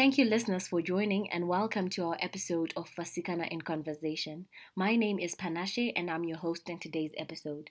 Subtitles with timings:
[0.00, 4.46] Thank you, listeners, for joining and welcome to our episode of Vasikana in Conversation.
[4.74, 7.68] My name is Panashe and I'm your host in today's episode.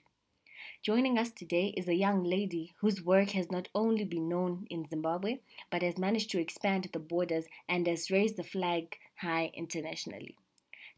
[0.80, 4.86] Joining us today is a young lady whose work has not only been known in
[4.86, 5.40] Zimbabwe,
[5.72, 10.36] but has managed to expand the borders and has raised the flag high internationally.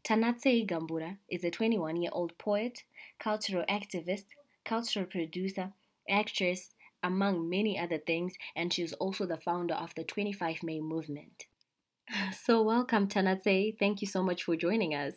[0.03, 2.83] Tanatsei Gambura is a 21 year old poet,
[3.17, 4.25] cultural activist,
[4.63, 5.73] cultural producer,
[6.07, 11.45] actress, among many other things, and she's also the founder of the 25 May movement.
[12.43, 13.77] So, welcome, Tanatsei.
[13.77, 15.13] Thank you so much for joining us.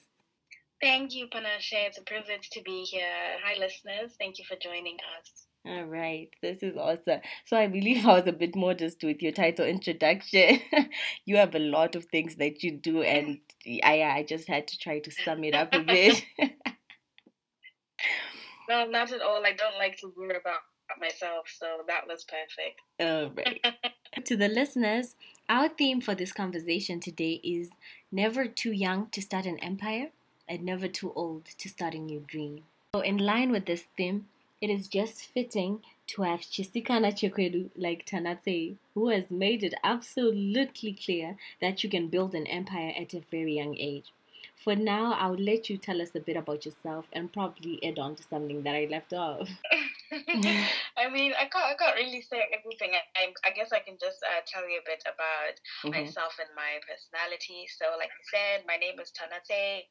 [0.81, 1.73] Thank you, Panashe.
[1.73, 3.39] It's a privilege to be here.
[3.45, 4.15] Hi, listeners.
[4.19, 5.47] Thank you for joining us.
[5.67, 7.21] All right, this is awesome.
[7.47, 10.61] So I believe I was a bit modest with your title introduction.
[11.25, 13.41] you have a lot of things that you do, and
[13.83, 16.23] I I just had to try to sum it up a bit.
[18.69, 19.45] no, not at all.
[19.45, 20.61] I don't like to hear about
[20.99, 22.81] myself, so that was perfect.
[23.01, 23.65] All right.
[24.25, 25.15] to the listeners,
[25.49, 27.71] our theme for this conversation today is
[28.11, 30.11] never too young to start an empire
[30.49, 32.63] and never too old to start a new dream.
[32.95, 34.27] So, in line with this theme,
[34.61, 40.93] it is just fitting to have Chisikana Chekwedu like Tanate, who has made it absolutely
[40.95, 44.13] clear that you can build an empire at a very young age.
[44.57, 48.17] For now, I'll let you tell us a bit about yourself and probably add on
[48.17, 49.49] to something that I left off.
[50.97, 52.95] I mean, I can't, I can't really say everything.
[52.95, 55.91] I, I guess I can just uh, tell you a bit about mm-hmm.
[55.95, 57.67] myself and my personality.
[57.75, 59.91] So, like I said, my name is Tanate.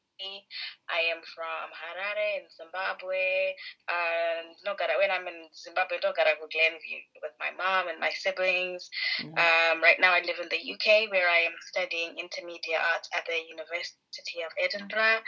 [0.88, 3.52] I am from Harare in Zimbabwe.
[3.92, 8.88] And uh, when I'm in Zimbabwe, Ndogara Glenview with my mom and my siblings.
[9.20, 9.36] Mm-hmm.
[9.36, 13.28] Um, right now, I live in the UK where I am studying intermedia art at
[13.28, 15.20] the University of Edinburgh.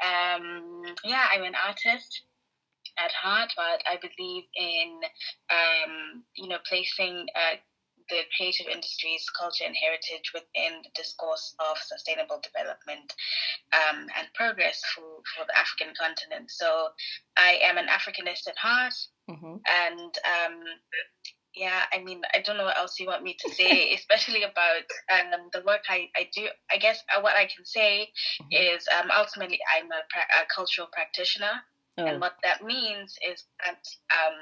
[0.00, 2.22] Um, yeah, I'm an artist
[2.98, 5.00] at heart, but I believe in
[5.50, 7.56] um, you know placing uh,
[8.10, 13.14] the creative industries, culture, and heritage within the discourse of sustainable development
[13.72, 16.50] um, and progress for, for the African continent.
[16.50, 16.88] So
[17.38, 18.94] I am an Africanist at heart,
[19.30, 19.56] mm-hmm.
[19.62, 20.64] and um,
[21.54, 24.86] yeah, I mean, I don't know what else you want me to say, especially about
[25.10, 26.46] um, the work I, I do.
[26.70, 28.10] I guess uh, what I can say
[28.42, 28.76] mm-hmm.
[28.76, 31.62] is um, ultimately I'm a, pra- a cultural practitioner.
[32.00, 32.06] Oh.
[32.06, 34.36] And what that means is that um,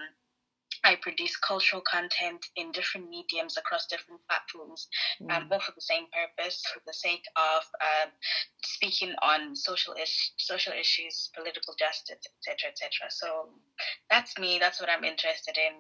[0.84, 4.88] I produce cultural content in different mediums across different platforms,
[5.20, 5.30] mm.
[5.34, 8.10] um, all for the same purpose, for the sake of um,
[8.62, 13.10] speaking on social is- social issues, political justice, etc., etc.
[13.10, 13.50] So
[14.10, 14.58] that's me.
[14.58, 15.74] That's what I'm interested in.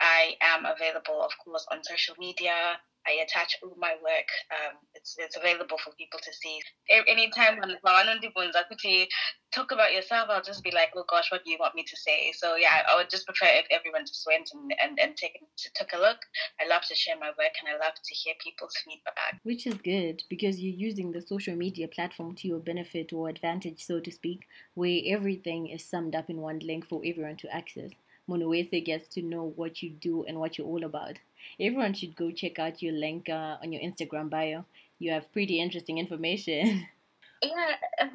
[0.00, 2.80] I am available, of course, on social media.
[3.06, 4.28] I attach all my work.
[4.52, 6.60] Um, it's it's available for people to see.
[7.08, 9.06] Anytime when I could to
[9.52, 11.96] talk about yourself, I'll just be like, oh gosh, what do you want me to
[11.96, 12.32] say?
[12.36, 15.38] So yeah, I would just prefer if everyone just went and, and, and take,
[15.74, 16.18] took a look.
[16.60, 19.40] I love to share my work and I love to hear people's feedback.
[19.42, 23.84] Which is good because you're using the social media platform to your benefit or advantage,
[23.84, 27.90] so to speak, where everything is summed up in one link for everyone to access.
[28.28, 31.18] Monuese gets to know what you do and what you're all about.
[31.60, 34.64] Everyone should go check out your link uh, on your Instagram bio.
[34.98, 36.86] You have pretty interesting information.
[37.42, 37.74] Yeah,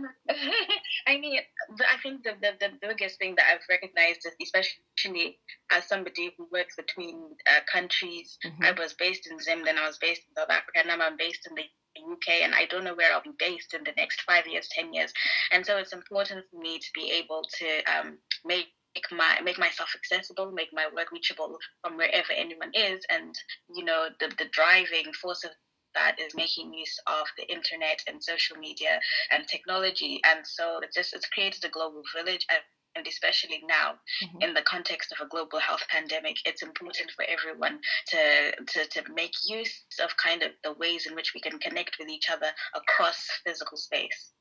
[1.08, 1.40] I mean,
[1.80, 5.40] I think the, the, the biggest thing that I've recognized is, especially
[5.72, 8.64] as somebody who works between uh, countries, mm-hmm.
[8.64, 11.18] I was based in Zim, then I was based in South Africa, and now I'm
[11.18, 11.64] based in the
[12.00, 14.94] UK, and I don't know where I'll be based in the next five years, ten
[14.94, 15.12] years,
[15.52, 19.60] and so it's important for me to be able to um, make make my make
[19.60, 23.36] myself accessible, make my work reachable from wherever anyone is, and
[23.74, 25.52] you know the the driving force of
[25.94, 29.00] that is making use of the internet and social media
[29.32, 32.46] and technology, and so it just it's created a global village.
[32.50, 32.62] And,
[32.98, 34.42] and especially now mm-hmm.
[34.42, 37.78] in the context of a global health pandemic it's important for everyone
[38.08, 41.98] to, to to make use of kind of the ways in which we can connect
[42.00, 44.32] with each other across physical space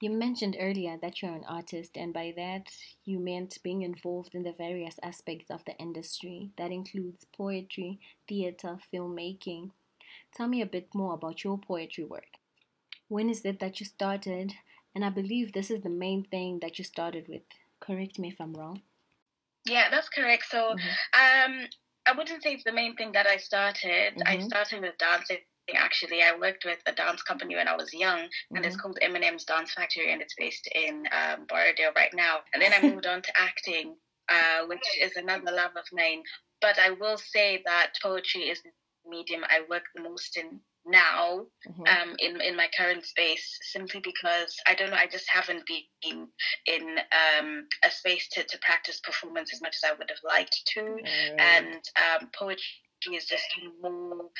[0.00, 2.70] you mentioned earlier that you're an artist, and by that
[3.04, 6.50] you meant being involved in the various aspects of the industry.
[6.56, 9.70] That includes poetry, theater, filmmaking.
[10.34, 12.38] Tell me a bit more about your poetry work.
[13.08, 14.54] When is it that you started?
[14.94, 17.42] And I believe this is the main thing that you started with.
[17.80, 18.82] Correct me if I'm wrong.
[19.66, 20.44] Yeah, that's correct.
[20.48, 21.52] So, mm-hmm.
[21.52, 21.66] um,
[22.06, 24.14] I wouldn't say it's the main thing that I started.
[24.14, 24.26] Mm-hmm.
[24.26, 25.38] I started with dancing
[25.76, 26.22] actually.
[26.22, 28.56] I worked with a dance company when I was young, mm-hmm.
[28.56, 28.82] and it's mm-hmm.
[28.82, 32.38] called Eminem's Dance Factory, and it's based in um, Borrowdale right now.
[32.52, 33.96] And then I moved on to acting,
[34.28, 36.22] uh, which is another love of mine.
[36.60, 38.70] But I will say that poetry is the
[39.08, 41.82] medium I work the most in now mm-hmm.
[41.82, 46.26] um, in in my current space simply because I don't know I just haven't been
[46.66, 46.96] in
[47.38, 50.80] um, a space to, to practice performance as much as I would have liked to
[50.80, 51.38] mm.
[51.38, 52.64] and um, poetry
[53.08, 53.46] is just
[53.82, 54.30] more.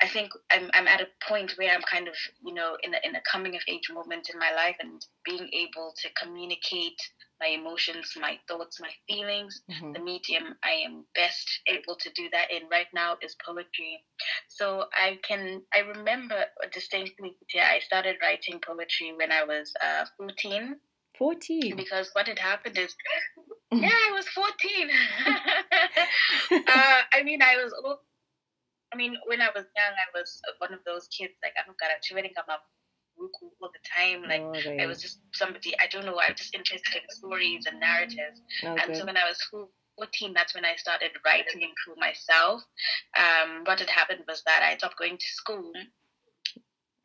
[0.00, 2.14] I think I'm I'm at a point where I'm kind of
[2.44, 5.48] you know in a, in a coming of age moment in my life and being
[5.52, 7.00] able to communicate
[7.40, 9.62] my emotions, my thoughts, my feelings.
[9.70, 9.92] Mm-hmm.
[9.92, 14.02] The medium I am best able to do that in right now is poetry.
[14.48, 17.36] So I can I remember distinctly.
[17.54, 20.76] Yeah, I started writing poetry when I was uh, 14.
[21.18, 22.94] 14 because what had happened is
[23.72, 24.90] yeah i was 14
[26.68, 27.72] uh, i mean i was
[28.92, 31.78] i mean when i was young i was one of those kids like i don't
[31.78, 32.58] got a
[33.20, 36.38] ruku all the time like oh, i was just somebody i don't know i was
[36.38, 38.82] just interested in stories and narratives okay.
[38.82, 39.38] and so when i was
[39.96, 42.62] 14 that's when i started writing through myself
[43.16, 45.72] um, what had happened was that i stopped going to school.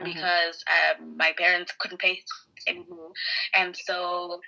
[0.03, 2.21] Because um, my parents couldn't pay
[2.67, 3.11] anymore.
[3.55, 4.41] And so,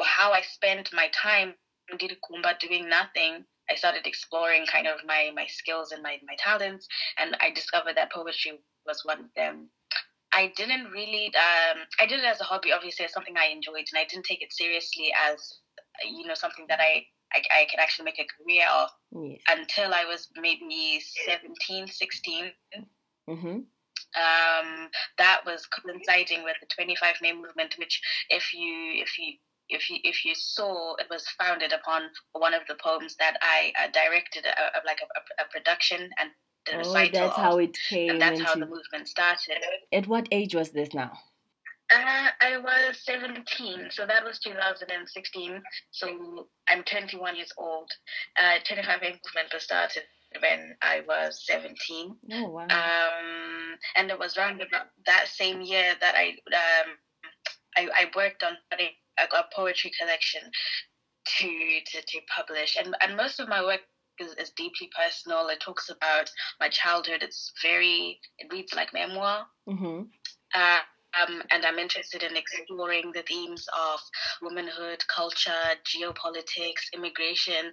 [0.00, 1.54] how I spent my time
[1.90, 6.36] in Kumba doing nothing, I started exploring kind of my, my skills and my, my
[6.38, 9.68] talents, and I discovered that poetry was one of them.
[10.34, 13.86] I didn't really, um, I did it as a hobby, obviously, as something I enjoyed,
[13.92, 15.58] and I didn't take it seriously as,
[16.04, 19.40] you know, something that I I, I could actually make a career of yes.
[19.48, 22.52] until I was maybe 17, 16.
[23.30, 23.58] Mm-hmm
[24.16, 24.88] um,
[25.18, 29.34] that was coinciding with the 25 May movement, which if you if you
[29.68, 33.72] if you if you saw, it was founded upon one of the poems that I
[33.82, 36.30] uh, directed, a, a, like a, a, production and
[36.66, 38.10] the oh, that's of, how it came.
[38.10, 39.58] And that's how the movement started.
[39.92, 41.12] At what age was this now?
[41.92, 45.62] Uh, I was 17, so that was 2016.
[45.90, 47.90] So I'm 21 years old.
[48.38, 50.04] Uh, 25 May movement was started
[50.40, 52.16] when I was 17.
[52.32, 52.62] Oh, wow.
[52.64, 56.96] Um, and it was around about that same year that I, um,
[57.76, 58.90] I, I worked on a,
[59.20, 60.42] a poetry collection
[61.38, 62.76] to, to, to publish.
[62.76, 63.80] And, and most of my work
[64.18, 65.48] is, is deeply personal.
[65.48, 66.30] It talks about
[66.60, 67.22] my childhood.
[67.22, 69.46] It's very, it reads like memoir.
[69.68, 70.02] Mm-hmm.
[70.54, 70.78] Uh,
[71.20, 74.00] um, and I'm interested in exploring the themes of
[74.40, 75.50] womanhood, culture,
[75.84, 77.72] geopolitics, immigration,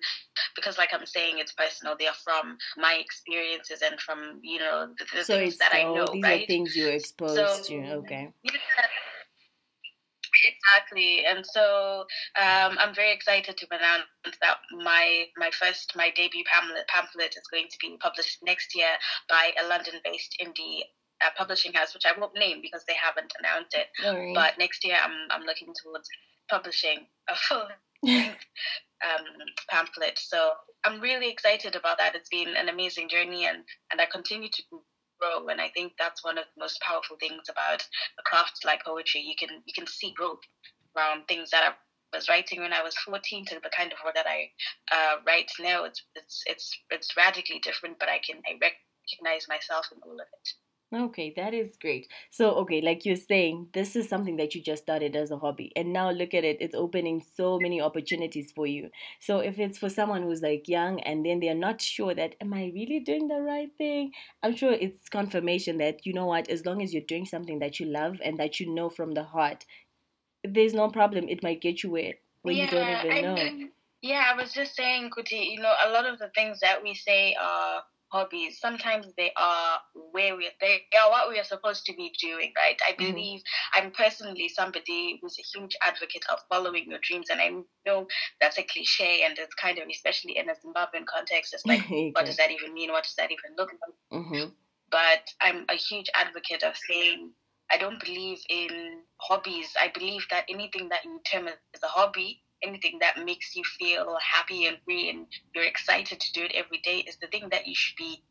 [0.56, 1.95] because, like I'm saying, it's personal.
[1.97, 5.83] They are from my experiences and from you know the, the so things that I
[5.83, 6.06] know.
[6.12, 6.44] These right?
[6.44, 7.91] are things you're exposed so, to.
[8.00, 8.30] Okay.
[8.44, 8.51] Yeah,
[10.45, 12.06] exactly and so
[12.39, 14.06] um, i'm very excited to announce
[14.41, 18.94] that my my first my debut pamphlet, pamphlet is going to be published next year
[19.27, 20.81] by a london based indie
[21.21, 23.88] a publishing house, which I won't name because they haven't announced it.
[24.04, 24.33] Right.
[24.33, 26.10] But next year, I'm I'm looking towards
[26.50, 27.68] publishing a full
[28.07, 29.25] um,
[29.69, 30.18] pamphlet.
[30.18, 30.51] So
[30.86, 32.16] I'm really excited about that.
[32.16, 34.63] It's been an amazing journey, and and I continue to
[35.19, 35.48] grow.
[35.48, 37.81] And I think that's one of the most powerful things about
[38.19, 39.22] a craft like poetry.
[39.22, 40.42] You can you can see growth
[40.95, 41.74] around things that I
[42.15, 44.50] was writing when I was 14 to the kind of work that I
[44.92, 45.83] uh, write now.
[45.83, 50.27] It's it's it's it's radically different, but I can I recognize myself in all of
[50.33, 50.50] it.
[50.91, 52.07] Okay, that is great.
[52.31, 55.71] So, okay, like you're saying, this is something that you just started as a hobby,
[55.75, 58.89] and now look at it, it's opening so many opportunities for you.
[59.19, 62.56] So, if it's for someone who's like young and then they're not sure that, am
[62.56, 64.13] I really doing the right thing?
[64.41, 67.80] I'm sure it's confirmation that, you know what, as long as you're doing something that
[67.80, 69.65] you love and that you know from the heart,
[70.44, 71.30] there's no problem.
[71.30, 73.36] It might get you where, where yeah, you don't even know.
[73.36, 73.69] I
[74.01, 76.95] yeah, I was just saying, Kuti, you know, a lot of the things that we
[76.95, 79.79] say are hobbies sometimes they are
[80.11, 83.12] where we they are what we are supposed to be doing right i mm-hmm.
[83.12, 83.86] believe mm-hmm.
[83.86, 87.50] i'm personally somebody who's a huge advocate of following your dreams and i
[87.86, 88.07] know
[88.41, 92.12] that's a cliche and it's kind of especially in a zimbabwean context it's like okay.
[92.12, 94.50] what does that even mean what does that even look like mm-hmm.
[94.91, 97.31] but i'm a huge advocate of saying
[97.72, 102.41] i don't believe in hobbies i believe that anything that you term as a hobby
[102.63, 106.80] anything that makes you feel happy and free and you're excited to do it every
[106.80, 108.24] day is the thing that you should be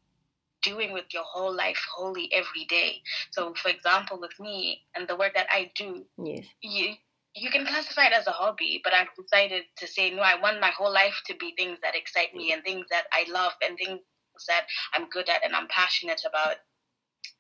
[0.63, 3.01] doing with your whole life wholly every day.
[3.31, 6.47] So for example with me and the work that I do, yes.
[6.63, 6.95] you
[7.35, 10.61] you can classify it as a hobby, but I've decided to say no, I want
[10.61, 13.79] my whole life to be things that excite me and things that I love and
[13.79, 14.01] things
[14.49, 16.57] that I'm good at and I'm passionate about.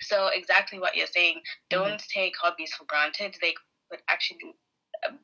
[0.00, 1.78] So exactly what you're saying, mm-hmm.
[1.78, 2.21] don't mm-hmm.
[2.21, 3.37] take hobbies for granted.
[3.40, 3.54] They
[3.90, 4.54] could actually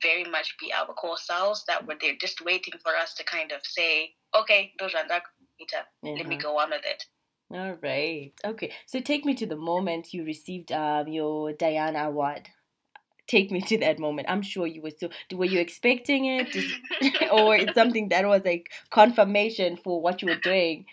[0.03, 3.53] very much be our core selves that were there just waiting for us to kind
[3.53, 6.17] of say, okay, mm-hmm.
[6.17, 7.05] let me go on with it.
[7.51, 8.33] All right.
[8.45, 8.73] Okay.
[8.87, 12.49] So take me to the moment you received um, your Diana Award.
[13.27, 14.29] Take me to that moment.
[14.31, 15.09] I'm sure you were so.
[15.33, 16.55] Were you expecting it,
[17.33, 20.85] or it's something that was like confirmation for what you were doing?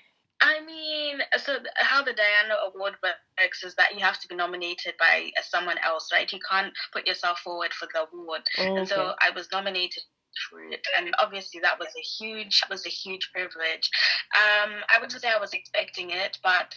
[0.42, 4.96] I mean, so how the Diana Award works is that you have to be nominated
[4.98, 6.32] by uh, someone else, right?
[6.32, 8.42] You can't put yourself forward for the award.
[8.58, 8.76] Oh, okay.
[8.76, 10.04] And so I was nominated
[10.50, 13.90] for it, and obviously that was a huge was a huge privilege.
[14.36, 16.74] Um, I wouldn't say I was expecting it, but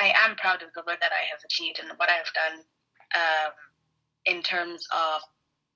[0.00, 2.64] I am proud of the work that I have achieved and what I have done
[3.14, 3.52] um,
[4.24, 5.20] in terms of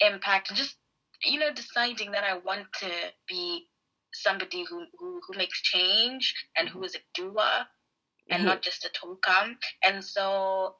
[0.00, 0.76] impact and just
[1.24, 2.90] you know deciding that I want to
[3.28, 3.67] be
[4.22, 7.66] somebody who, who, who makes change and who is a doer
[8.30, 8.46] and mm-hmm.
[8.46, 9.54] not just a talker.
[9.84, 10.76] And so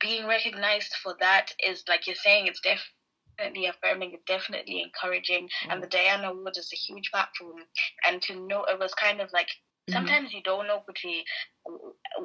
[0.00, 5.44] being recognized for that is like you're saying, it's definitely affirming, it's definitely encouraging.
[5.44, 5.70] Mm-hmm.
[5.70, 7.62] And the Diana Award is a huge platform.
[8.06, 9.48] And to know it was kind of like
[9.88, 9.98] Mm-hmm.
[9.98, 11.22] Sometimes you don't know, Kuti,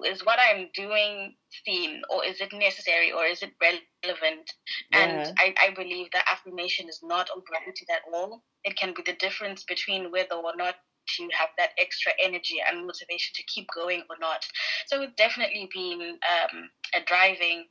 [0.06, 1.36] is what I'm doing
[1.66, 4.52] seen or is it necessary or is it relevant?
[4.92, 5.04] Yeah.
[5.04, 8.44] And I, I believe that affirmation is not overrated at all.
[8.64, 10.76] It can be the difference between whether or not
[11.20, 14.46] you have that extra energy and motivation to keep going or not.
[14.88, 17.66] So it's definitely been um, a driving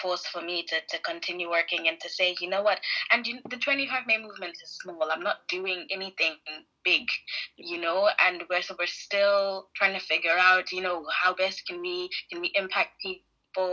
[0.00, 3.38] force for me to, to continue working and to say, you know what, and you,
[3.50, 5.08] the 25 May movement is small.
[5.12, 6.36] I'm not doing anything
[6.84, 7.06] big,
[7.56, 11.66] you know, and we're, so we're still trying to figure out, you know, how best
[11.66, 13.22] can we, can we impact people?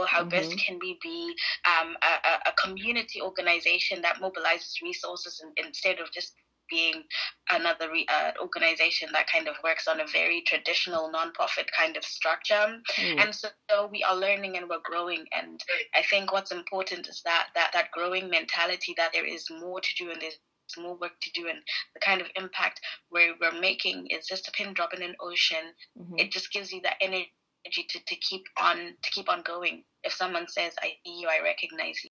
[0.05, 0.29] How mm-hmm.
[0.29, 1.33] best can we be
[1.65, 6.33] um, a, a community organization that mobilizes resources instead of just
[6.69, 7.03] being
[7.51, 12.77] another uh, organization that kind of works on a very traditional nonprofit kind of structure.
[12.97, 13.23] Mm.
[13.23, 15.25] And so, so we are learning and we're growing.
[15.31, 15.59] And
[15.95, 19.95] I think what's important is that that that growing mentality that there is more to
[19.97, 20.39] do and there's
[20.77, 21.59] more work to do and
[21.93, 25.73] the kind of impact we're, we're making is just a pin drop in an ocean.
[25.99, 26.19] Mm-hmm.
[26.19, 27.31] It just gives you that energy
[27.65, 29.83] to, to keep on to keep on going.
[30.03, 32.09] If someone says, I see you, I recognize you.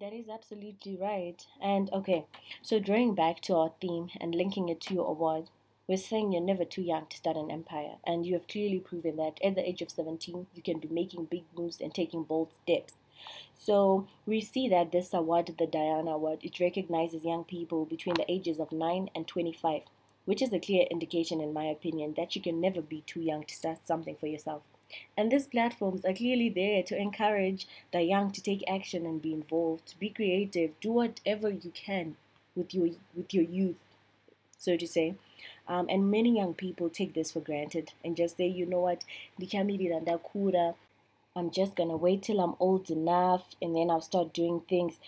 [0.00, 1.44] That is absolutely right.
[1.60, 2.26] And okay,
[2.62, 5.50] so drawing back to our theme and linking it to your award,
[5.86, 9.16] we're saying you're never too young to start an empire, and you have clearly proven
[9.16, 12.52] that at the age of 17, you can be making big moves and taking bold
[12.62, 12.94] steps.
[13.64, 18.28] So we see that this award, the Diana Award, it recognizes young people between the
[18.28, 19.82] ages of 9 and 25,
[20.24, 23.44] which is a clear indication, in my opinion, that you can never be too young
[23.44, 24.62] to start something for yourself.
[25.16, 29.32] And these platforms are clearly there to encourage the young to take action and be
[29.32, 32.16] involved, be creative, do whatever you can
[32.56, 33.78] with your with your youth,
[34.58, 35.14] so to say.
[35.68, 39.04] Um, and many young people take this for granted and just say, you know what,
[41.34, 44.98] I'm just gonna wait till I'm old enough and then I'll start doing things.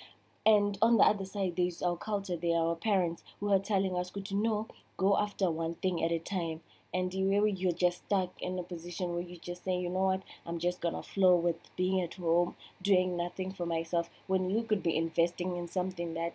[0.46, 3.94] And on the other side, there's our culture, there are our parents who are telling
[3.94, 6.60] us, good to know, go after one thing at a time
[6.94, 10.22] and where you're just stuck in a position where you just say, you know what,
[10.46, 14.82] I'm just gonna flow with being at home, doing nothing for myself, when you could
[14.82, 16.34] be investing in something that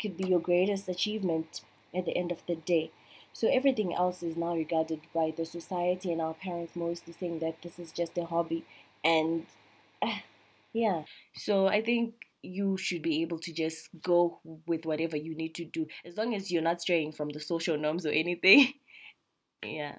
[0.00, 1.62] could be your greatest achievement
[1.92, 2.92] at the end of the day.
[3.32, 7.62] So everything else is now regarded by the society and our parents mostly saying that
[7.62, 8.64] this is just a hobby,
[9.04, 9.46] and
[10.02, 10.18] uh,
[10.72, 11.02] yeah.
[11.34, 15.64] So I think you should be able to just go with whatever you need to
[15.64, 18.72] do as long as you're not straying from the social norms or anything.
[19.64, 19.98] Yeah.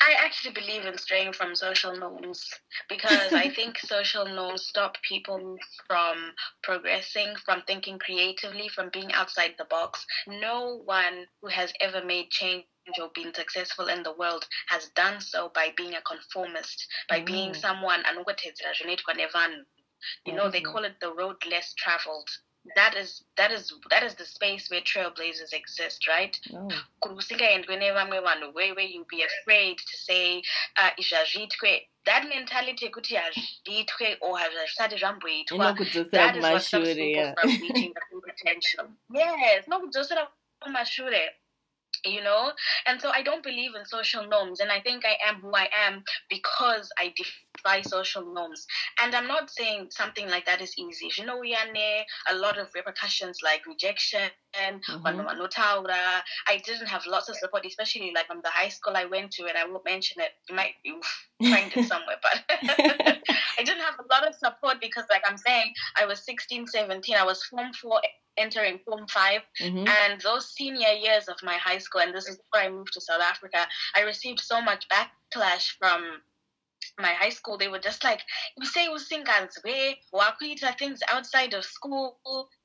[0.00, 2.48] I actually believe in straying from social norms
[2.88, 9.54] because I think social norms stop people from progressing, from thinking creatively, from being outside
[9.58, 10.04] the box.
[10.26, 12.64] No one who has ever made change
[13.00, 17.26] or been successful in the world has done so by being a conformist, by mm.
[17.26, 18.60] being someone, and what is
[20.24, 22.28] you know, they call it the road less traveled
[22.76, 26.38] that is that is that is the space where trailblazers exist, right?
[26.52, 26.68] Oh.
[28.52, 30.42] Where, where you be afraid to say
[30.76, 30.90] uh,
[32.06, 35.76] that mentality kuti hazviitwe or hazvisati zvamboitwa
[36.10, 40.28] that is what stops people from reaching their full potential yes nokudzosera
[40.60, 41.30] kumashure
[42.04, 42.52] you know
[42.86, 45.68] and so i don't believe in social norms and i think i am who i
[45.86, 47.12] am because i
[47.62, 48.66] defy social norms
[49.02, 52.36] and i'm not saying something like that is easy you know we are near a
[52.36, 55.06] lot of repercussions like rejection mm-hmm.
[56.48, 59.46] i didn't have lots of support especially like from the high school i went to
[59.46, 60.74] and i won't mention it you might
[61.50, 62.42] find it somewhere but
[63.58, 67.16] i didn't have a lot of support because like i'm saying i was 16 17
[67.16, 68.00] i was form 4
[68.36, 69.40] entering Form 5.
[69.60, 69.86] Mm-hmm.
[69.88, 73.00] And those senior years of my high school, and this is before I moved to
[73.00, 76.22] South Africa, I received so much backlash from
[76.98, 77.58] my high school.
[77.58, 78.20] They were just like,
[78.56, 82.18] you say usinganzwe, wakuita things outside of school,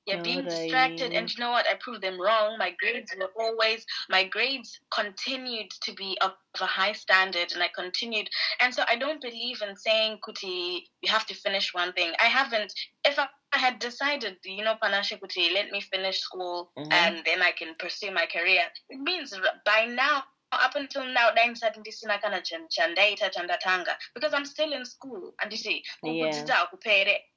[0.05, 1.13] you're being distracted.
[1.13, 1.65] And you know what?
[1.67, 2.57] I proved them wrong.
[2.57, 7.69] My grades were always, my grades continued to be of a high standard and I
[7.75, 8.29] continued.
[8.61, 12.11] And so I don't believe in saying, Kuti, you have to finish one thing.
[12.19, 16.71] I haven't, if I I had decided, you know, Panashe Kuti, let me finish school
[16.77, 16.91] mm-hmm.
[16.91, 18.63] and then I can pursue my career.
[18.89, 19.33] It means
[19.65, 25.51] by now, up until now, ndisina kana chandaita chandatanga because I'm still in school and
[25.51, 26.31] you see, yeah.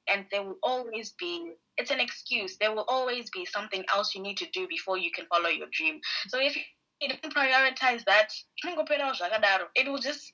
[0.09, 2.57] and there will always be it's an excuse.
[2.59, 5.69] There will always be something else you need to do before you can follow your
[5.71, 6.01] dream.
[6.29, 6.57] So if
[7.01, 8.33] you don't prioritize that,
[8.65, 10.33] it will just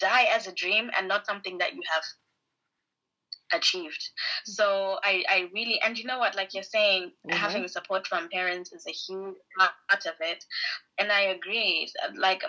[0.00, 2.02] die as a dream and not something that you have
[3.54, 4.10] achieved.
[4.44, 7.36] So I, I really, and you know what, like you're saying, mm-hmm.
[7.36, 10.44] having support from parents is a huge part of it.
[10.98, 11.90] And I agree.
[12.16, 12.42] Like,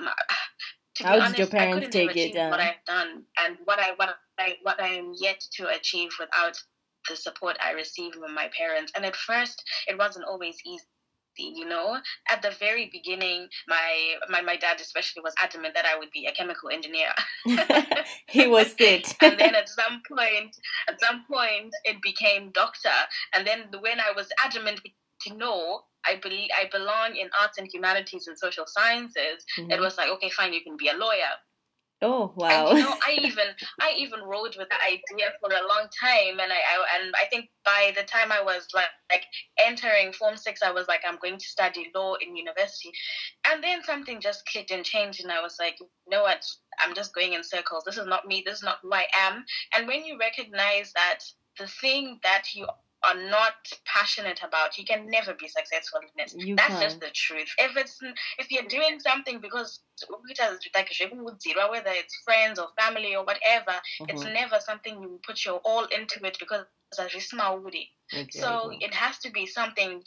[0.96, 2.36] to How honest, did your parents take it?
[2.36, 6.58] What I've done and what I what I what I am yet to achieve without
[7.10, 8.92] the support I received from my parents.
[8.96, 10.86] And at first, it wasn't always easy
[11.38, 11.98] you know
[12.30, 16.26] at the very beginning my my, my dad especially was adamant that i would be
[16.26, 17.10] a chemical engineer
[18.28, 20.56] he was it and then at some point
[20.88, 22.90] at some point it became doctor
[23.36, 24.80] and then when i was adamant
[25.22, 29.44] to know I believe I belong in arts and humanities and social sciences.
[29.58, 29.72] Mm-hmm.
[29.72, 31.34] It was like, okay, fine, you can be a lawyer.
[32.02, 32.68] Oh wow!
[32.68, 33.48] And, you know, I even
[33.80, 37.26] I even rode with the idea for a long time, and I, I and I
[37.30, 39.26] think by the time I was like like
[39.58, 42.92] entering Form Six, I was like, I'm going to study law in university,
[43.48, 46.46] and then something just clicked and changed, and I was like, you know what?
[46.84, 47.84] I'm just going in circles.
[47.86, 48.44] This is not me.
[48.46, 49.46] This is not who I am.
[49.76, 51.20] And when you recognize that
[51.58, 52.68] the thing that you
[53.08, 53.54] are not
[53.86, 56.34] passionate about, you can never be successful in it.
[56.36, 56.82] You That's can.
[56.82, 57.50] just the truth.
[57.58, 58.00] If it's
[58.40, 59.80] if you're doing something because
[61.70, 64.10] whether it's friends or family or whatever, mm-hmm.
[64.10, 66.66] it's never something you put your all into it because
[68.12, 68.42] exactly.
[68.42, 70.02] So it has to be something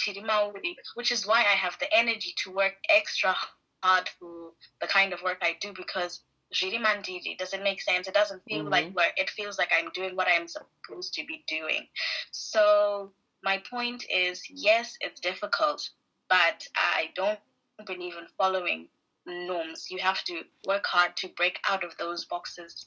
[0.94, 3.34] which is why I have the energy to work extra
[3.82, 6.22] hard for the kind of work I do because
[6.54, 8.08] mandiri does it make sense?
[8.08, 8.70] It doesn't feel mm-hmm.
[8.70, 11.86] like work it feels like i'm doing what i'm supposed to be doing.
[12.30, 13.12] So
[13.42, 15.88] my point is yes it's difficult
[16.28, 17.38] but i don't
[17.86, 18.88] believe in following
[19.28, 19.88] norms.
[19.90, 22.86] You have to work hard to break out of those boxes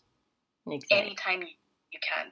[0.68, 0.98] exactly.
[0.98, 2.32] anytime you can.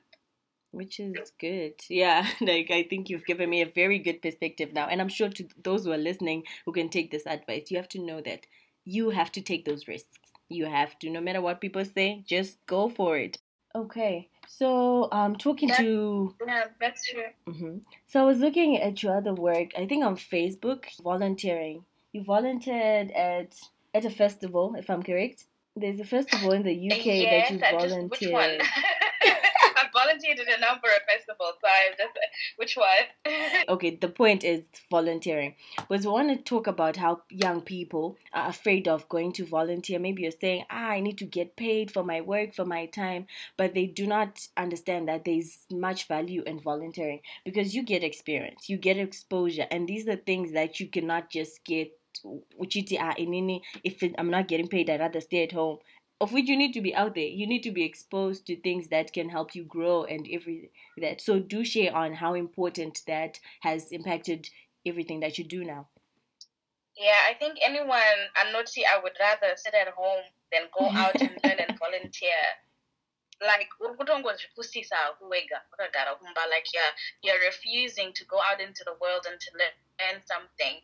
[0.71, 1.74] Which is good.
[1.89, 5.29] Yeah like i think you've given me a very good perspective now and i'm sure
[5.29, 8.45] to those who are listening who can take this advice you have to know that
[8.86, 12.58] you have to take those risks you have to, no matter what people say, just
[12.65, 13.38] go for it.
[13.75, 17.24] Okay, so um, talking to yeah, that's true.
[17.48, 17.77] Mm-hmm.
[18.08, 19.70] So I was looking at your other work.
[19.77, 21.85] I think on Facebook, volunteering.
[22.12, 23.55] You volunteered at
[23.94, 25.46] at a festival, if I'm correct.
[25.75, 28.12] There's a festival in the UK yes, that you volunteered.
[28.12, 28.57] Just, which one?
[30.20, 31.53] volunteered at a number of festivals.
[31.62, 32.20] So I just,
[32.58, 33.66] which one?
[33.70, 35.55] okay, the point is volunteering.
[35.90, 40.00] Was we want to talk about how young people are afraid of going to volunteer.
[40.00, 43.27] Maybe you're saying, ah, I need to get paid for my work, for my time,
[43.58, 48.70] but they do not understand that there's much value in volunteering because you get experience,
[48.70, 51.92] you get exposure, and these are things that you cannot just get
[53.00, 53.14] ah,
[53.84, 55.77] if I'm not getting paid, I'd rather stay at home
[56.22, 57.27] of which you need to be out there.
[57.27, 61.22] You need to be exposed to things that can help you grow and every that.
[61.22, 64.50] So do share on how important that has impacted
[64.86, 65.88] everything that you do now.
[66.98, 70.90] Yeah, I think anyone I'm not see I would rather sit at home than go
[70.90, 72.44] out and learn and volunteer.
[73.42, 73.70] Like
[76.50, 80.82] like you're you're refusing to go out into the world and to learn something.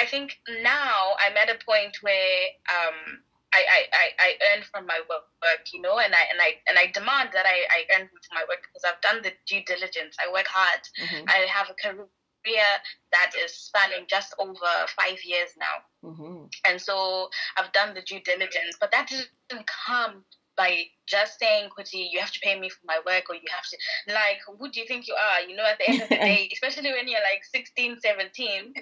[0.00, 3.18] I think now I'm at a point where um
[3.52, 6.90] I, I, I earn from my work, you know, and I and I and I
[6.92, 10.16] demand that I, I earn from my work because I've done the due diligence.
[10.18, 10.80] I work hard.
[11.00, 11.28] Mm-hmm.
[11.28, 12.70] I have a career
[13.12, 16.44] that is spanning just over five years now, mm-hmm.
[16.66, 18.76] and so I've done the due diligence.
[18.80, 20.24] But that doesn't come
[20.56, 23.64] by just saying, Kuti, you have to pay me for my work, or you have
[23.64, 23.76] to,
[24.12, 25.40] like, who do you think you are?
[25.48, 28.74] You know, at the end of the day, especially when you're like 16, 17.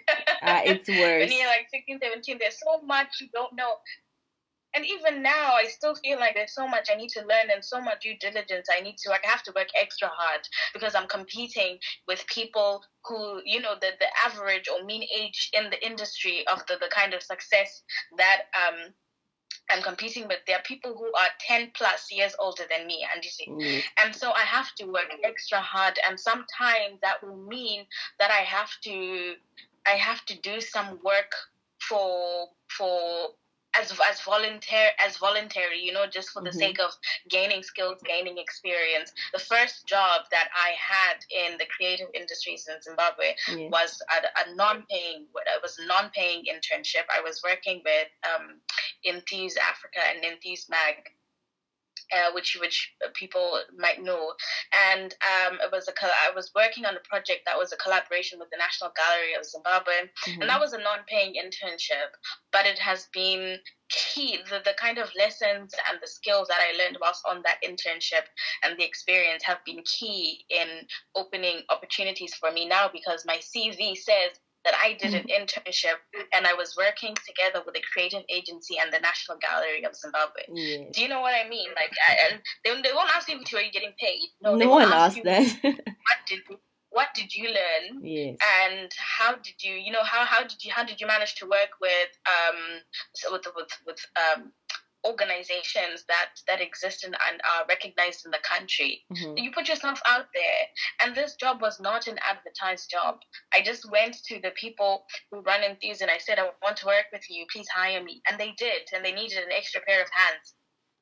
[0.42, 0.98] uh, it's worse.
[1.30, 3.74] when you're like 16, 17, there's so much you don't know
[4.74, 7.64] and even now i still feel like there's so much i need to learn and
[7.64, 10.40] so much due diligence i need to like i have to work extra hard
[10.72, 11.78] because i'm competing
[12.08, 16.64] with people who you know the, the average or mean age in the industry of
[16.66, 17.82] the, the kind of success
[18.16, 18.92] that um
[19.72, 23.24] I'm competing with, there are people who are 10 plus years older than me, and
[23.24, 23.48] you see.
[23.48, 23.82] Mm.
[24.02, 25.98] And so I have to work extra hard.
[26.08, 27.86] And sometimes that will mean
[28.18, 29.34] that I have to
[29.86, 31.32] I have to do some work
[31.88, 33.30] for for
[33.78, 36.58] as as volunteer as voluntary you know just for the mm-hmm.
[36.58, 36.90] sake of
[37.28, 42.80] gaining skills gaining experience the first job that i had in the creative industries in
[42.82, 43.68] zimbabwe yeah.
[43.68, 48.60] was a, a, non-paying it was a non-paying internship i was working with um,
[49.06, 50.96] africa and Enthuse mag
[52.12, 54.32] uh, which which people might know,
[54.92, 58.38] and um, it was a I was working on a project that was a collaboration
[58.38, 59.92] with the National Gallery of Zimbabwe,
[60.26, 60.40] mm-hmm.
[60.40, 62.10] and that was a non-paying internship,
[62.52, 63.58] but it has been
[63.90, 67.58] key the, the kind of lessons and the skills that I learned whilst on that
[67.64, 68.22] internship
[68.62, 73.96] and the experience have been key in opening opportunities for me now because my CV
[73.96, 75.42] says that I did an mm-hmm.
[75.42, 75.98] internship
[76.32, 80.42] and I was working together with a creative agency and the National Gallery of Zimbabwe.
[80.92, 81.68] Do you know what I mean?
[81.74, 84.28] Like, I, and they, they won't ask you if you're getting paid.
[84.42, 85.74] No, no one asked ask that.
[85.74, 86.40] what did
[86.90, 88.04] what did you learn?
[88.04, 88.36] Yes.
[88.64, 91.46] And how did you, you know, how how did you how did you manage to
[91.46, 94.52] work with um with with with um
[95.06, 99.02] organizations that that exist in, and are recognized in the country.
[99.12, 99.38] Mm-hmm.
[99.38, 100.62] You put yourself out there,
[101.00, 103.20] and this job was not an advertised job.
[103.52, 106.86] I just went to the people who run Enthuse and I said, "I want to
[106.86, 107.46] work with you.
[107.52, 110.54] Please hire me," and they did, and they needed an extra pair of hands.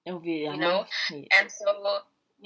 [0.07, 2.01] You know, and so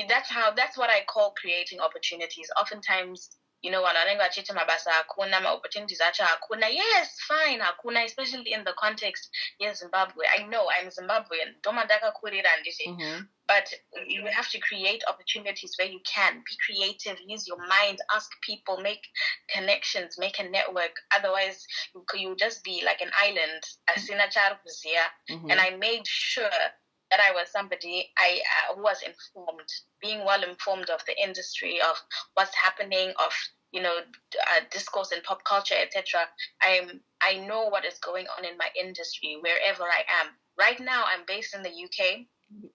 [0.08, 2.50] that's how that's what I call creating opportunities.
[2.60, 3.30] Oftentimes
[3.62, 8.72] you know wananenge vachiti mabasa hakuna maopportunities acho hakuna yes fine hakuna especially in the
[8.72, 11.54] context yezimbabwe i know i'm zimbabwean.
[11.58, 13.26] Ndoma ndakakurira handiti mm-hmm.
[13.48, 16.42] but you have to create opportunities where you can.
[16.44, 17.18] Be creative.
[17.34, 18.00] Use your mind.
[18.14, 18.82] Ask people.
[18.82, 19.02] Make
[19.54, 20.18] connections.
[20.18, 20.94] Make a network.
[21.10, 23.62] Otherwise you, you just be like an island.
[23.90, 25.50] Asina mm-hmm.
[25.50, 26.50] and i made sure
[27.12, 29.68] that I was somebody I uh, was informed,
[30.00, 31.96] being well informed of the industry, of
[32.34, 33.32] what's happening, of
[33.70, 36.22] you know uh, discourse and pop culture, etc.
[36.62, 40.32] I'm I know what is going on in my industry wherever I am.
[40.58, 42.24] Right now, I'm based in the UK,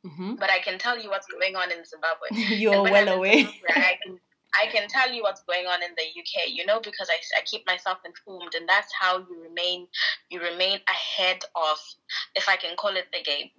[0.05, 0.35] mm-hmm.
[0.35, 2.55] but I can tell you what's going on in Zimbabwe.
[2.57, 3.47] You're well aware.
[3.69, 4.19] I can,
[4.53, 7.41] I can tell you what's going on in the UK, you know, because I, I
[7.43, 9.87] keep myself informed, and that's how you remain
[10.29, 11.77] you remain ahead of,
[12.35, 13.49] if I can call it the game.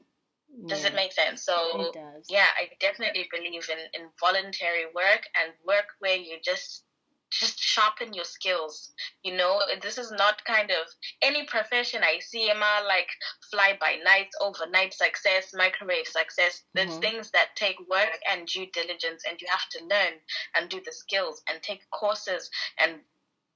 [0.67, 1.43] Does it make sense?
[1.43, 1.93] So
[2.29, 6.85] yeah, I definitely believe in, in voluntary work and work where you just
[7.31, 8.93] just sharpen your skills.
[9.23, 10.87] You know, this is not kind of
[11.23, 13.09] any profession I see Emma like
[13.51, 16.63] fly by night, overnight success, microwave success.
[16.75, 17.01] There's mm-hmm.
[17.01, 20.15] things that take work and due diligence and you have to learn
[20.55, 23.01] and do the skills and take courses and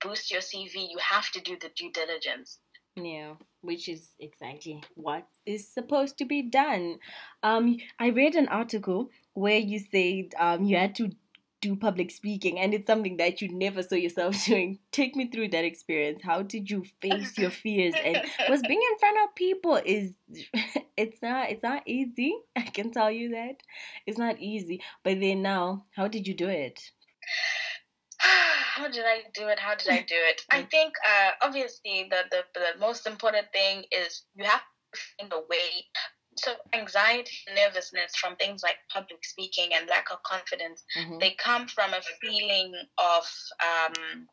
[0.03, 0.91] boost your CV.
[0.91, 2.59] You have to do the due diligence.
[2.97, 6.99] Yeah, which is exactly what is supposed to be done.
[7.43, 11.11] Um, I read an article where you said um, you had to
[11.63, 14.79] do public speaking and it's something that you never saw yourself doing.
[14.91, 16.21] Take me through that experience.
[16.23, 17.95] How did you face your fears?
[18.05, 18.17] And
[18.51, 20.13] was being in front of people is
[20.97, 22.37] it's not it's not easy.
[22.55, 23.63] I can tell you that.
[24.07, 24.83] It's not easy.
[25.03, 26.91] But then now, how did you do it?
[28.75, 29.59] How did I do it?
[29.59, 30.43] How did I do it?
[30.51, 34.63] I think uh, obviously the, the the most important thing is you have
[34.95, 35.87] to find a way.
[36.39, 41.19] So anxiety, nervousness from things like public speaking and lack of confidence, mm-hmm.
[41.19, 43.25] they come from a feeling of
[43.61, 44.27] um,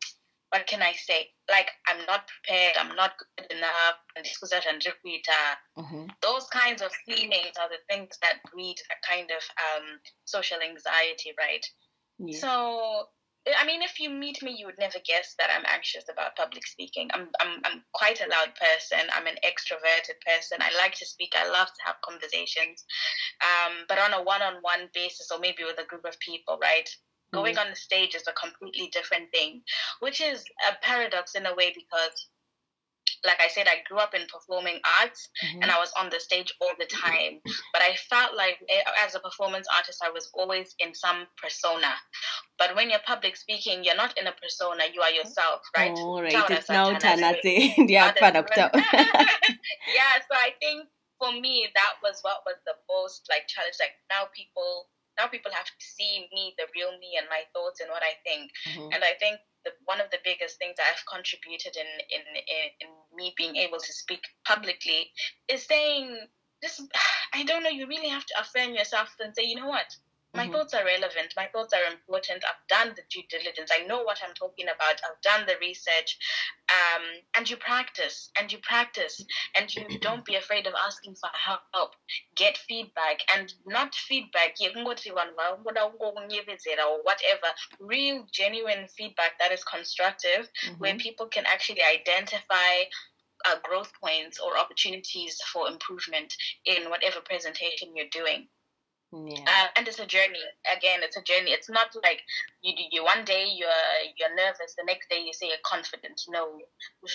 [0.52, 1.28] what can I say?
[1.52, 6.06] Like I'm not prepared, I'm not good enough, and mm-hmm.
[6.22, 11.34] Those kinds of feelings are the things that breed a kind of um, social anxiety,
[11.38, 11.66] right?
[12.18, 12.40] Yeah.
[12.40, 13.08] So
[13.48, 16.68] I mean, if you meet me, you would never guess that I'm anxious about public
[16.68, 17.10] speaking.
[17.14, 19.08] I'm, I'm, I'm quite a loud person.
[19.14, 20.60] I'm an extroverted person.
[20.62, 21.34] I like to speak.
[21.36, 22.84] I love to have conversations.
[23.42, 26.88] Um, but on a one-on-one basis, or maybe with a group of people, right?
[26.88, 27.38] Mm-hmm.
[27.38, 29.62] Going on the stage is a completely different thing,
[30.00, 32.28] which is a paradox in a way because
[33.26, 35.62] like I said, I grew up in performing arts mm-hmm.
[35.62, 37.40] and I was on the stage all the time.
[37.74, 41.94] But I felt like eh, as a performance artist, I was always in some persona.
[42.58, 45.92] But when you're public speaking, you're not in a persona, you are yourself, right?
[45.92, 47.90] All right, it's now Tanate.
[47.90, 48.12] yeah,
[48.94, 50.88] yeah, so I think
[51.20, 53.76] for me, that was what was the most like challenge.
[53.80, 54.88] Like now people
[55.20, 58.16] now people have to see me, the real me, and my thoughts and what I
[58.24, 58.52] think.
[58.72, 58.96] Mm-hmm.
[58.96, 62.66] And I think the, one of the biggest things that I've contributed in, in, in
[62.82, 65.12] in me being able to speak publicly
[65.48, 66.18] is saying
[66.62, 66.82] this.
[67.34, 67.70] I don't know.
[67.70, 69.86] You really have to affirm yourself and say, you know what,
[70.36, 70.54] my mm-hmm.
[70.54, 71.34] thoughts are relevant.
[71.36, 72.44] My thoughts are important.
[72.46, 73.72] I've done the due diligence.
[73.74, 75.02] I know what I'm talking about.
[75.04, 76.18] I've done the research.
[76.70, 77.04] Um,
[77.36, 81.96] and you practice and you practice and you don't be afraid of asking for help.
[82.36, 87.48] Get feedback and not feedback, you can go to one year visit or whatever.
[87.80, 90.76] Real, genuine feedback that is constructive mm-hmm.
[90.76, 92.86] where people can actually identify
[93.48, 98.48] uh, growth points or opportunities for improvement in whatever presentation you're doing.
[99.12, 99.42] Yeah.
[99.48, 100.44] Uh, and it's a journey.
[100.72, 101.52] Again, it's a journey.
[101.52, 102.22] It's not like
[102.62, 102.84] you do.
[102.92, 103.70] You one day you're
[104.18, 106.22] you're nervous, the next day you say you're confident.
[106.30, 106.60] No,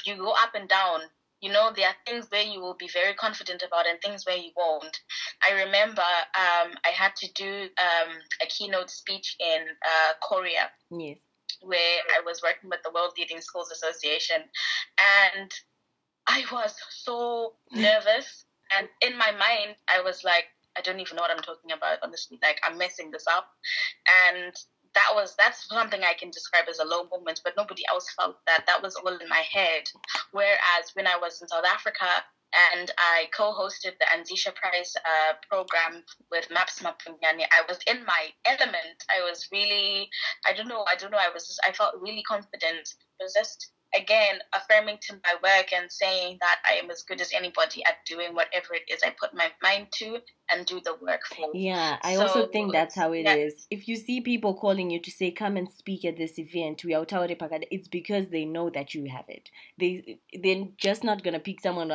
[0.04, 1.02] you go up and down
[1.44, 4.36] you know, there are things where you will be very confident about and things where
[4.36, 4.98] you won't.
[5.46, 10.70] I remember um, I had to do um, a keynote speech in uh, Korea.
[10.90, 11.18] Yes.
[11.60, 14.42] Where I was working with the World Leading Schools Association.
[15.36, 15.52] And
[16.26, 18.46] I was so nervous.
[18.74, 21.98] and in my mind, I was like, I don't even know what I'm talking about,
[22.02, 22.38] honestly.
[22.42, 23.48] Like, I'm messing this up.
[24.30, 24.54] And
[24.94, 28.36] that was that's something I can describe as a low moment, but nobody else felt
[28.46, 28.64] that.
[28.66, 29.84] That was all in my head.
[30.32, 32.06] Whereas when I was in South Africa
[32.76, 38.28] and I co-hosted the Anzisha Prize uh, program with Maps Maponyane, I was in my
[38.44, 39.02] element.
[39.10, 40.08] I was really,
[40.46, 41.18] I don't know, I don't know.
[41.18, 42.94] I was, just, I felt really confident.
[43.18, 47.20] It was just again affirming to my work and saying that I am as good
[47.20, 50.18] as anybody at doing whatever it is I put my mind to
[50.50, 51.50] and do the work for.
[51.54, 53.34] Yeah, I so, also think that's how it yeah.
[53.34, 53.66] is.
[53.70, 56.94] If you see people calling you to say come and speak at this event, we
[56.94, 59.50] are it's because they know that you have it.
[59.78, 61.88] They they're just not gonna pick someone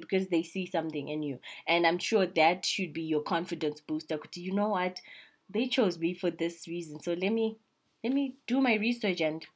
[0.00, 1.38] because they see something in you.
[1.66, 4.18] And I'm sure that should be your confidence booster.
[4.34, 5.00] You know what?
[5.48, 7.00] They chose me for this reason.
[7.00, 7.58] So let me
[8.02, 9.46] let me do my research and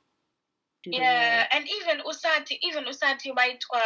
[0.86, 3.82] yeah and even usati even usati waitwa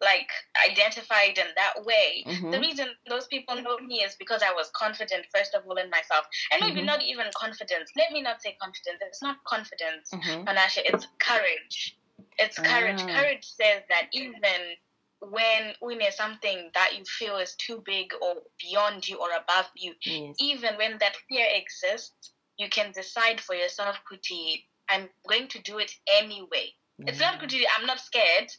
[0.00, 0.30] like
[0.70, 2.50] identified in that way mm-hmm.
[2.50, 5.90] the reason those people know me is because i was confident first of all in
[5.90, 6.86] myself and maybe mm-hmm.
[6.86, 10.44] not even confidence let me not say confidence it's not confidence mm-hmm.
[10.76, 11.96] It's courage
[12.38, 13.06] it's courage ah.
[13.06, 14.76] courage says that even
[15.20, 19.66] when when there's something that you feel is too big or beyond you or above
[19.76, 20.34] you yes.
[20.38, 25.78] even when that fear exists you can decide for yourself kuti I'm going to do
[25.78, 26.74] it anyway.
[27.00, 27.08] Mm.
[27.08, 28.50] It's not Kuti, I'm not scared.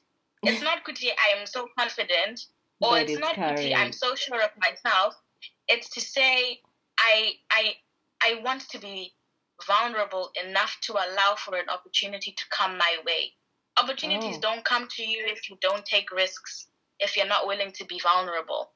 [0.44, 2.46] It's not Kuti, I am so confident.
[2.82, 5.16] Or but it's, it's not Kuti, I'm so sure of myself.
[5.68, 6.60] It's to say
[7.00, 7.74] I I
[8.22, 9.14] I want to be
[9.66, 13.34] vulnerable enough to allow for an opportunity to come my way.
[13.82, 14.42] Opportunities oh.
[14.42, 16.68] don't come to you if you don't take risks,
[17.00, 18.72] if you're not willing to be vulnerable.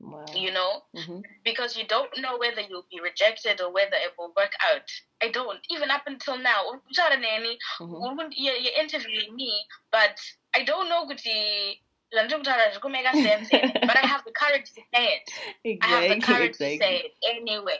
[0.00, 0.24] Wow.
[0.34, 1.20] You know, mm-hmm.
[1.44, 4.88] because you don't know whether you'll be rejected or whether it will work out.
[5.20, 5.58] I don't.
[5.70, 6.80] Even up until now,
[7.80, 8.28] mm-hmm.
[8.36, 9.52] you're, you're interviewing me,
[9.90, 10.20] but
[10.54, 11.04] I don't know
[13.74, 15.30] but I have the courage to say it.
[15.64, 16.78] Exactly, I have the courage exactly.
[16.78, 17.78] to say it anyway.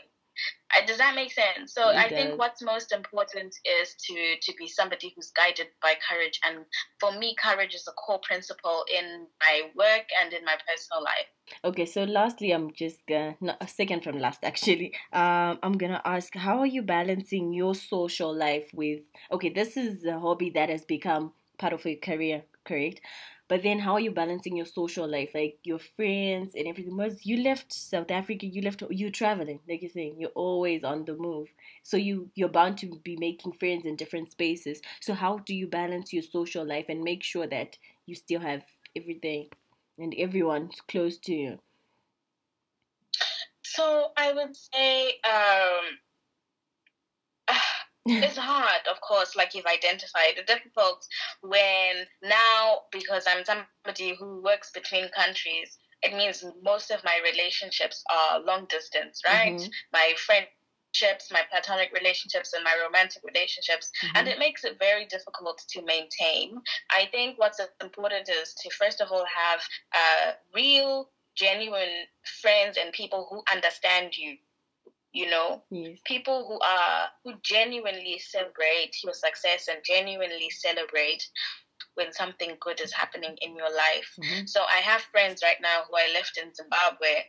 [0.85, 1.73] Does that make sense?
[1.73, 2.17] So it I does.
[2.17, 6.65] think what's most important is to to be somebody who's guided by courage, and
[6.99, 11.29] for me, courage is a core principle in my work and in my personal life.
[11.63, 14.93] Okay, so lastly, I'm just gonna no, second from last actually.
[15.11, 19.01] Um, I'm gonna ask, how are you balancing your social life with?
[19.31, 23.01] Okay, this is a hobby that has become part of your career, correct?
[23.49, 26.95] But then how are you balancing your social life, like your friends and everything?
[26.95, 31.03] Because you left South Africa, you left you're traveling, like you're saying, you're always on
[31.05, 31.49] the move.
[31.83, 34.81] So you you're bound to be making friends in different spaces.
[35.01, 38.63] So how do you balance your social life and make sure that you still have
[38.95, 39.49] everything
[39.97, 41.59] and everyone close to you?
[43.63, 45.85] So I would say um
[48.09, 50.37] it's hard, of course, like you've identified.
[50.37, 51.05] It's difficult
[51.41, 58.03] when now, because I'm somebody who works between countries, it means most of my relationships
[58.11, 59.55] are long distance, right?
[59.55, 59.69] Mm-hmm.
[59.91, 63.91] My friendships, my platonic relationships, and my romantic relationships.
[64.05, 64.17] Mm-hmm.
[64.17, 66.61] And it makes it very difficult to maintain.
[66.89, 69.61] I think what's important is to, first of all, have
[69.93, 72.07] uh, real, genuine
[72.41, 74.37] friends and people who understand you
[75.13, 75.97] you know yes.
[76.05, 81.27] people who are who genuinely celebrate your success and genuinely celebrate
[81.95, 84.45] when something good is happening in your life mm-hmm.
[84.45, 87.23] so i have friends right now who i left in zimbabwe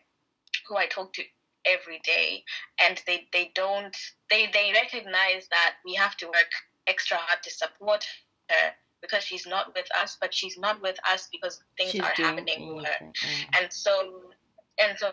[0.68, 1.22] who i talk to
[1.66, 2.42] every day
[2.82, 3.96] and they they don't
[4.30, 6.50] they they recognize that we have to work
[6.86, 8.04] extra hard to support
[8.48, 8.70] her
[9.02, 12.74] because she's not with us but she's not with us because things she's are happening
[12.76, 13.12] with her
[13.60, 14.32] and so
[14.78, 15.10] and so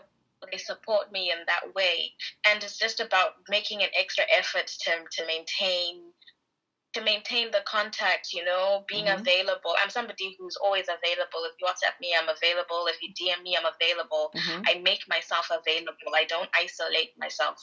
[0.52, 2.12] they support me in that way
[2.48, 6.02] and it's just about making an extra effort to to maintain
[6.98, 9.22] to maintain the contact, you know, being mm-hmm.
[9.22, 9.76] available.
[9.82, 11.46] I'm somebody who's always available.
[11.46, 12.88] If you WhatsApp me, I'm available.
[12.88, 14.32] If you DM me, I'm available.
[14.36, 14.62] Mm-hmm.
[14.66, 16.16] I make myself available.
[16.16, 17.58] I don't isolate myself.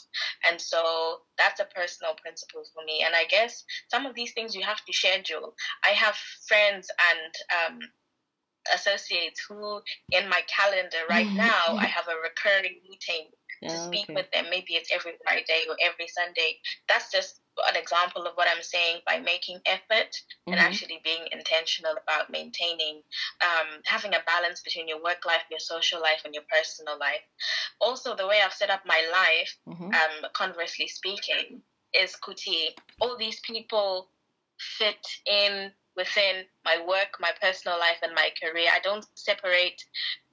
[0.48, 3.02] And so that's a personal principle for me.
[3.04, 5.54] And I guess some of these things you have to schedule.
[5.84, 6.14] I have
[6.46, 7.34] friends and
[7.74, 7.78] um,
[8.74, 13.28] associates who in my calendar right now I have a recurring meeting
[13.62, 14.14] to oh, speak okay.
[14.14, 14.46] with them.
[14.50, 16.58] Maybe it's every Friday or every Sunday.
[16.88, 20.52] That's just an example of what I'm saying by making effort mm-hmm.
[20.52, 23.02] and actually being intentional about maintaining,
[23.42, 27.22] um, having a balance between your work life, your social life, and your personal life.
[27.80, 29.86] Also, the way I've set up my life, mm-hmm.
[29.86, 31.62] um, conversely speaking,
[31.94, 32.70] is kuti.
[33.00, 34.08] All these people
[34.58, 38.68] fit in within my work, my personal life, and my career.
[38.72, 39.84] I don't separate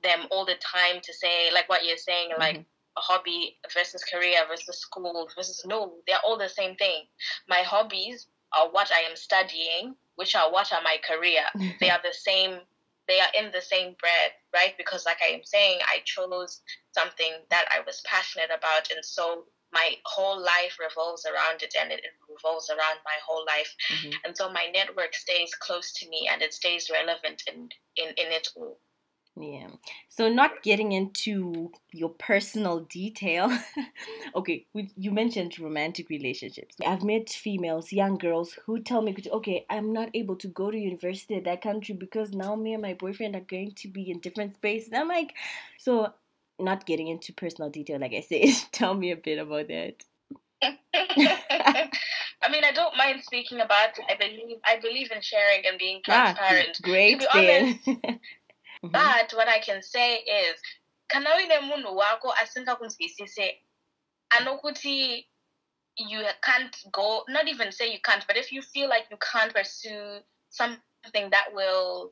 [0.04, 2.42] them all the time to say, like what you're saying, mm-hmm.
[2.42, 2.66] like
[2.98, 7.04] a hobby versus career versus school versus no, they're all the same thing.
[7.48, 11.44] My hobbies are what I am studying, which are what are my career.
[11.80, 12.60] they are the same
[13.08, 14.78] they are in the same breath, right?
[14.78, 19.46] Because like I am saying, I chose something that I was passionate about and so
[19.74, 23.74] my whole life revolves around it and it, revolves around my whole life.
[23.92, 24.12] Mm-hmm.
[24.26, 28.32] And so my network stays close to me and it stays relevant in, in, in
[28.32, 28.78] it all.
[29.40, 29.68] Yeah.
[30.10, 33.50] So not getting into your personal detail.
[34.36, 36.76] okay, you mentioned romantic relationships.
[36.86, 40.78] I've met females, young girls who tell me, "Okay, I'm not able to go to
[40.78, 44.20] university at that country because now me and my boyfriend are going to be in
[44.20, 45.34] different spaces." I'm like,
[45.78, 46.14] so
[46.62, 48.50] not getting into personal detail, like I said.
[48.72, 50.04] tell me a bit about that.
[52.44, 53.98] I mean, I don't mind speaking about.
[53.98, 54.06] It.
[54.10, 56.78] I believe I believe in sharing and being ah, transparent.
[56.78, 57.80] Ah, great, then.
[58.84, 58.94] Mm-hmm.
[58.94, 60.60] But what I can say is
[61.08, 63.60] kana uine munhu wako asingakunzwisise
[64.30, 65.28] anokuti
[65.98, 69.54] you can't go not even say you can't but if you feel like you can't
[69.54, 70.20] pursue
[70.50, 72.12] something that will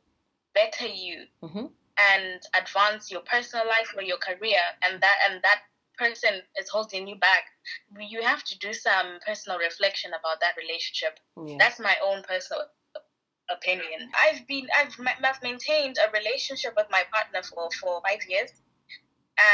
[0.53, 1.65] better you mm-hmm.
[2.13, 5.61] And advance your personal life or your career and that and that
[5.97, 7.43] person is holding you back
[7.99, 11.57] you have to do some personal reflection about that relationship yeah.
[11.59, 12.61] that's my own personal
[13.51, 14.09] opinion.
[14.25, 18.51] I've been I've, I've maintained a relationship with my partner for for five years,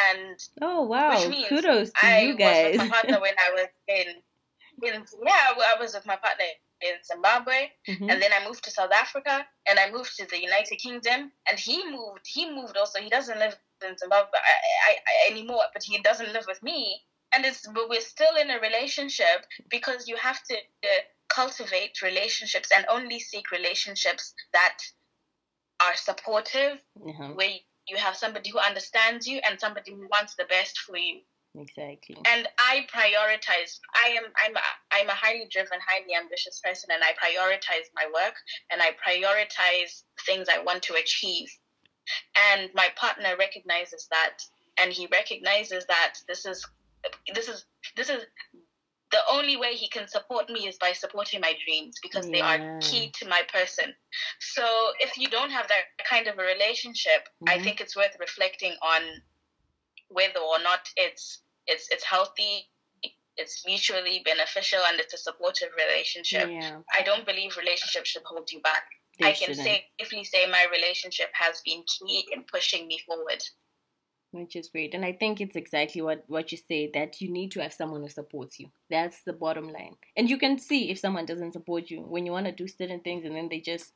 [0.07, 1.17] and oh wow,
[1.49, 2.77] kudos to I you guys.
[2.77, 4.07] was with my partner when I was in,
[4.83, 6.45] in yeah, I was with my partner
[6.81, 8.09] in Zimbabwe, mm-hmm.
[8.09, 11.59] and then I moved to South Africa, and I moved to the United Kingdom, and
[11.59, 12.25] he moved.
[12.25, 12.99] He moved also.
[12.99, 13.57] He doesn't live
[13.87, 17.01] in Zimbabwe I, I, I, anymore, but he doesn't live with me.
[17.33, 20.55] And it's but we're still in a relationship because you have to.
[20.55, 24.77] Uh, cultivate relationships and only seek relationships that
[25.83, 27.29] are supportive, uh-huh.
[27.33, 27.49] where
[27.87, 31.19] you have somebody who understands you and somebody who wants the best for you.
[31.57, 32.17] Exactly.
[32.25, 33.79] And I prioritize.
[33.95, 34.23] I am.
[34.43, 34.55] I'm.
[34.95, 38.35] I'm a highly driven, highly ambitious person, and I prioritize my work
[38.71, 41.47] and I prioritize things I want to achieve.
[42.51, 44.37] And my partner recognizes that,
[44.77, 46.65] and he recognizes that this is,
[47.33, 48.23] this is, this is
[49.11, 52.31] the only way he can support me is by supporting my dreams because yeah.
[52.31, 53.93] they are key to my person.
[54.39, 57.49] So if you don't have that kind of a relationship, mm-hmm.
[57.49, 59.01] I think it's worth reflecting on
[60.09, 62.69] whether or not it's it's it's healthy,
[63.37, 66.49] it's mutually beneficial, and it's a supportive relationship.
[66.49, 66.77] Yeah.
[66.93, 68.83] I don't believe relationships should hold you back.
[69.19, 69.81] They I can shouldn't.
[69.99, 73.41] safely say my relationship has been key in pushing me forward
[74.35, 74.93] which is great.
[74.93, 78.01] And I think it's exactly what, what you say that you need to have someone
[78.01, 78.69] who supports you.
[78.89, 79.95] That's the bottom line.
[80.15, 82.99] And you can see if someone doesn't support you when you want to do certain
[82.99, 83.93] things and then they just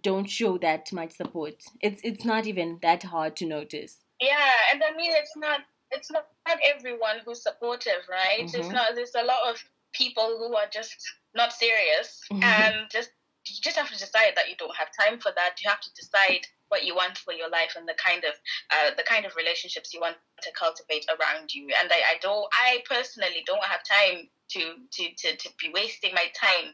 [0.00, 1.54] don't show that much support.
[1.80, 3.98] It's it's not even that hard to notice.
[4.20, 8.46] Yeah, and I mean it's not it's not, not everyone who's supportive, right?
[8.46, 8.60] Mm-hmm.
[8.60, 10.96] It's not there's a lot of people who are just
[11.34, 12.42] not serious mm-hmm.
[12.42, 13.10] and just
[13.46, 15.60] you just have to decide that you don't have time for that.
[15.62, 18.32] You have to decide what you want for your life and the kind of
[18.72, 21.68] uh, the kind of relationships you want to cultivate around you.
[21.80, 24.60] And I, I don't, I personally don't have time to
[24.92, 26.72] to to, to be wasting my time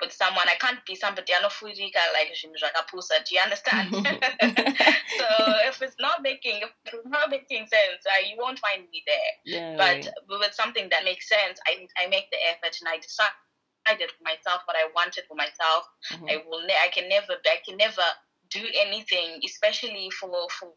[0.00, 0.46] with someone.
[0.48, 2.32] I can't be somebody anofurika like
[2.92, 3.24] Pusa.
[3.24, 3.90] Do you understand?
[3.94, 5.26] so
[5.68, 9.32] if it's not making if it's not making sense, uh, you won't find me there.
[9.44, 10.40] Yeah, but right.
[10.40, 13.32] with something that makes sense, I I make the effort and I decide
[13.84, 15.88] decided for myself what I wanted for myself.
[16.12, 16.26] Mm-hmm.
[16.28, 16.66] I will.
[16.66, 17.34] Ne- I can never.
[17.44, 18.02] I can never
[18.50, 20.72] do anything, especially for for.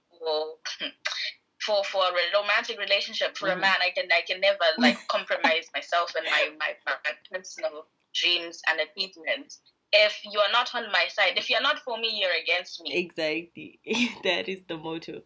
[1.66, 3.60] For, for a romantic relationship for mm-hmm.
[3.60, 7.86] a man I can I can never like compromise myself and my, my, my personal
[8.14, 9.60] dreams and achievements
[9.92, 12.94] if you are not on my side if you're not for me you're against me
[12.94, 13.80] exactly
[14.24, 15.22] that is the motto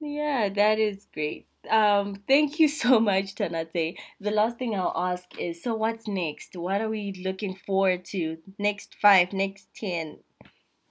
[0.00, 3.96] yeah that is great um, thank you so much, Tanatsei.
[4.20, 6.56] The last thing I'll ask is so what's next?
[6.56, 8.38] What are we looking forward to?
[8.58, 10.18] Next five, next ten.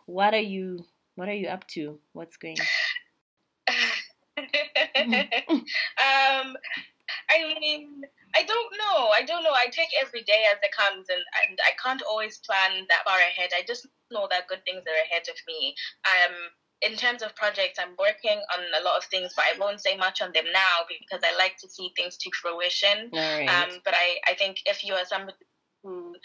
[0.05, 1.99] What are you what are you up to?
[2.13, 2.57] What's going
[4.37, 4.47] um
[7.29, 8.03] I mean
[8.35, 9.09] I don't know.
[9.09, 9.53] I don't know.
[9.53, 13.17] I take every day as it comes and, and I can't always plan that far
[13.17, 13.51] ahead.
[13.55, 15.75] I just know that good things are ahead of me.
[16.05, 16.35] Um
[16.81, 19.95] in terms of projects, I'm working on a lot of things, but I won't say
[19.97, 23.11] much on them now because I like to see things to fruition.
[23.13, 23.47] Right.
[23.47, 25.37] Um, but I, I think if you are somebody
[25.83, 26.15] who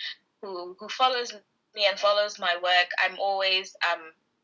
[0.42, 1.32] who who follows
[1.74, 4.00] me and follows my work, I'm always um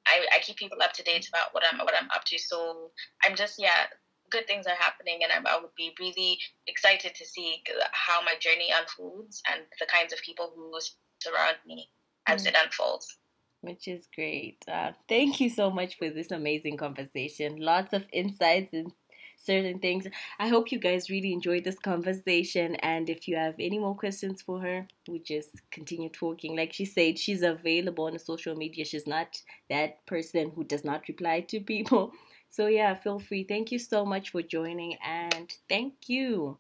[0.07, 2.39] I, I keep people up to date about what I'm what I'm up to.
[2.39, 2.91] So
[3.25, 3.87] I'm just yeah,
[4.33, 7.63] good things are happening, and I'm, I would be really excited to see
[7.93, 10.73] how my journey unfolds and the kinds of people who
[11.23, 11.89] surround me.
[12.27, 12.49] as mm.
[12.49, 13.19] it unfolds.
[13.61, 14.59] Which is great.
[14.67, 17.59] Uh, thank you so much for this amazing conversation.
[17.61, 18.93] Lots of insights and
[19.37, 20.07] certain things.
[20.39, 22.77] I hope you guys really enjoyed this conversation.
[22.77, 26.57] And if you have any more questions for her, we just continue talking.
[26.57, 28.85] Like she said, she's available on social media.
[28.85, 32.13] She's not that person who does not reply to people.
[32.53, 33.43] So, yeah, feel free.
[33.45, 36.59] Thank you so much for joining and thank you.